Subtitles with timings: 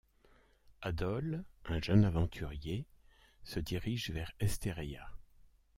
[0.81, 2.87] Adol, un jeune aventurier,
[3.43, 5.07] se dirige vers Esteria.